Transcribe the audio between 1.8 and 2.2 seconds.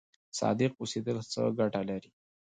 لري؟